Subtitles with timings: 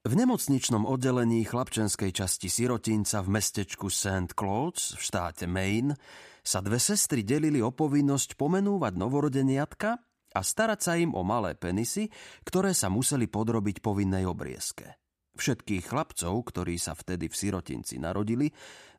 [0.00, 4.32] V nemocničnom oddelení chlapčenskej časti sirotinca v mestečku St.
[4.32, 5.92] Clouds v štáte Maine
[6.40, 10.00] sa dve sestry delili o povinnosť pomenúvať novorodeniatka
[10.32, 12.08] a starať sa im o malé penisy,
[12.48, 14.96] ktoré sa museli podrobiť povinnej obriezke.
[15.36, 18.48] Všetkých chlapcov, ktorí sa vtedy v sirotinci narodili,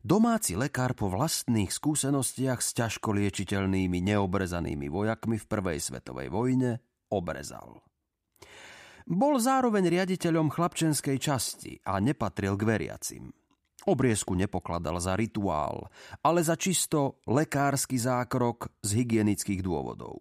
[0.05, 6.77] domáci lekár po vlastných skúsenostiach s ťažko liečiteľnými neobrezanými vojakmi v Prvej svetovej vojne
[7.09, 7.81] obrezal.
[9.11, 13.23] Bol zároveň riaditeľom chlapčenskej časti a nepatril k veriacim.
[13.83, 15.91] Obriezku nepokladal za rituál,
[16.23, 20.15] ale za čisto lekársky zákrok z hygienických dôvodov.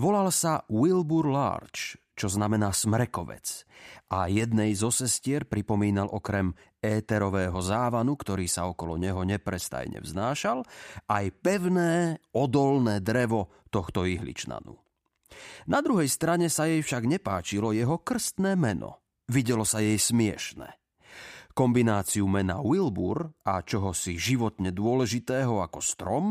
[0.00, 3.68] Volal sa Wilbur Larch, čo znamená smrekovec,
[4.08, 10.64] a jednej zo sestier pripomínal okrem éterového závanu, ktorý sa okolo neho neprestajne vznášal,
[11.12, 14.83] aj pevné, odolné drevo tohto ihličnanu.
[15.70, 19.04] Na druhej strane sa jej však nepáčilo jeho krstné meno.
[19.30, 20.76] Videlo sa jej smiešne.
[21.54, 26.24] Kombináciu mena Wilbur a čohosi životne dôležitého ako strom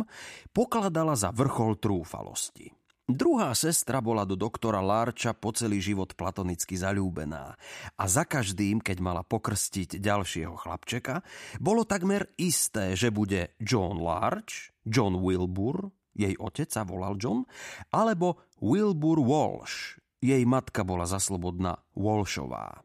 [0.51, 2.75] pokladala za vrchol trúfalosti.
[3.03, 7.51] Druhá sestra bola do doktora Lárča po celý život platonicky zalúbená
[7.99, 11.19] a za každým, keď mala pokrstiť ďalšieho chlapčeka,
[11.59, 17.45] bolo takmer isté, že bude John Larch, John Wilbur, jej otec sa volal John,
[17.89, 22.81] alebo Wilbur Walsh, jej matka bola zaslobodná Walshová.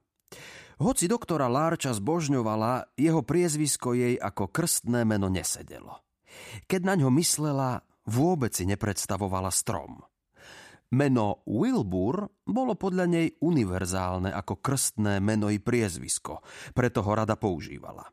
[0.78, 6.06] Hoci doktora Lárča zbožňovala, jeho priezvisko jej ako krstné meno nesedelo.
[6.70, 10.06] Keď na ňo myslela, vôbec si nepredstavovala strom.
[10.88, 16.40] Meno Wilbur bolo podľa nej univerzálne ako krstné meno i priezvisko,
[16.72, 18.08] preto ho rada používala.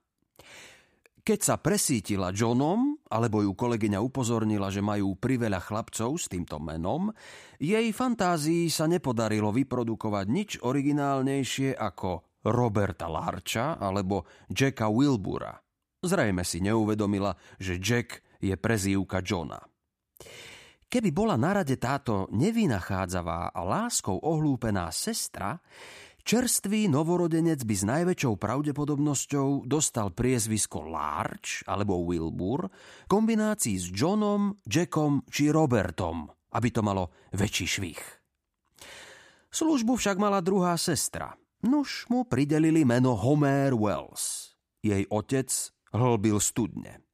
[1.26, 7.10] Keď sa presítila Johnom, alebo ju kolegyňa upozornila, že majú priveľa chlapcov s týmto menom,
[7.58, 15.58] jej fantázii sa nepodarilo vyprodukovať nič originálnejšie ako Roberta Larcha alebo Jacka Wilbura.
[16.06, 19.58] Zrejme si neuvedomila, že Jack je prezývka Johna.
[20.86, 25.58] Keby bola na rade táto nevynachádzavá a láskou ohlúpená sestra,
[26.26, 32.66] Čerstvý novorodenec by s najväčšou pravdepodobnosťou dostal priezvisko Larch alebo Wilbur
[33.06, 36.26] kombinácii s Johnom, Jackom či Robertom,
[36.58, 38.02] aby to malo väčší švih.
[39.54, 41.38] Službu však mala druhá sestra.
[41.62, 44.58] Nuž mu pridelili meno Homer Wells.
[44.82, 45.54] Jej otec
[45.94, 47.06] hlbil studne.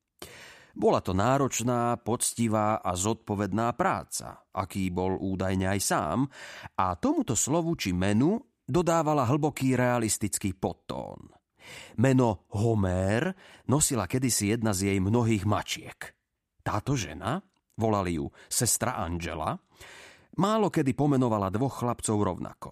[0.72, 6.32] Bola to náročná, poctivá a zodpovedná práca, aký bol údajne aj sám,
[6.80, 11.32] a tomuto slovu či menu dodávala hlboký realistický podtón.
[12.02, 13.32] Meno Homer
[13.70, 16.00] nosila kedysi jedna z jej mnohých mačiek.
[16.62, 17.42] Táto žena,
[17.78, 19.58] volali ju sestra Angela,
[20.38, 22.72] málo kedy pomenovala dvoch chlapcov rovnako.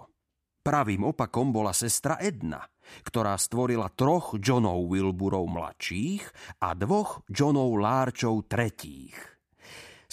[0.59, 2.61] Pravým opakom bola sestra Edna,
[3.07, 6.23] ktorá stvorila troch Johnov Wilburov mladších
[6.61, 9.38] a dvoch Johnov Lárčov tretích.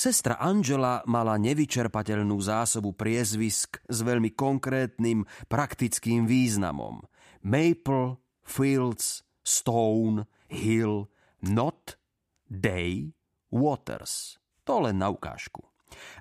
[0.07, 7.03] Sestra Angela mala nevyčerpateľnú zásobu priezvisk s veľmi konkrétnym praktickým významom.
[7.43, 8.15] Maple,
[8.47, 11.11] Fields, Stone, Hill,
[11.43, 11.99] Not,
[12.47, 13.19] Day,
[13.51, 14.39] Waters.
[14.63, 15.67] To len na ukážku.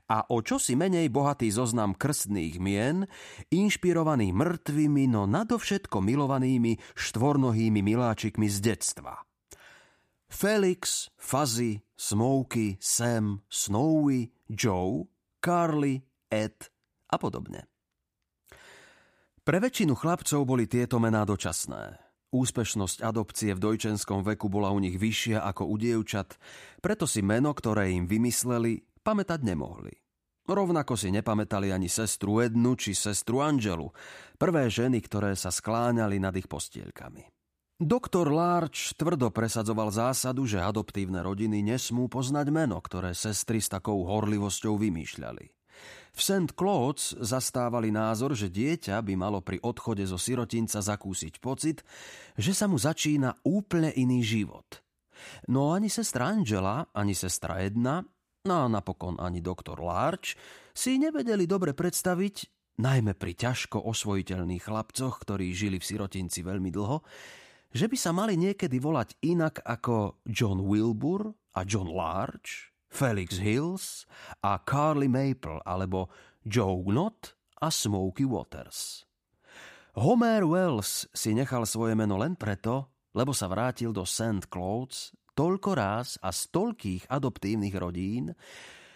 [0.09, 3.05] A o čosi menej bohatý zoznam krstných mien,
[3.53, 9.21] inšpirovaný mŕtvými, no nadovšetko milovanými štvornohými miláčikmi z detstva–
[10.35, 15.07] Felix, Fuzzy, Smokey, Sam, Snowy, Joe,
[15.39, 16.59] Carly, Ed
[17.07, 17.71] a podobne.
[19.47, 22.03] Pre väčšinu chlapcov boli tieto mená dočasné.
[22.35, 26.35] Úspešnosť adopcie v dojčenskom veku bola u nich vyššia ako u dievčat,
[26.83, 29.95] preto si meno, ktoré im vymysleli, pamätať nemohli.
[30.51, 33.87] Rovnako si nepamätali ani sestru Ednu či sestru Angelu,
[34.35, 37.34] prvé ženy, ktoré sa skláňali nad ich postielkami.
[37.75, 44.07] Doktor Larch tvrdo presadzoval zásadu, že adoptívne rodiny nesmú poznať meno, ktoré sestry s takou
[44.07, 45.45] horlivosťou vymýšľali.
[46.15, 46.55] V St.
[46.55, 51.83] Claude's zastávali názor, že dieťa by malo pri odchode zo sirotinca zakúsiť pocit,
[52.39, 54.79] že sa mu začína úplne iný život.
[55.51, 58.07] No ani sestra Angela, ani sestra Edna,
[58.47, 60.39] no a napokon ani doktor Larch
[60.71, 62.35] si nevedeli dobre predstaviť,
[62.79, 67.03] najmä pri ťažko osvojiteľných chlapcoch, ktorí žili v sirotinci veľmi dlho,
[67.75, 74.07] že by sa mali niekedy volať inak ako John Wilbur a John Larch, Felix Hills
[74.39, 76.07] a Carly Maple alebo
[76.47, 79.03] Joe Knott a Smokey Waters.
[79.99, 84.47] Homer Wells si nechal svoje meno len preto, lebo sa vrátil do St.
[84.47, 88.31] Clouds toľko raz a z toľkých adoptívnych rodín,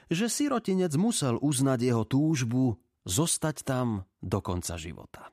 [0.07, 5.27] že sirotinec musel uznať jeho túžbu zostať tam do konca života.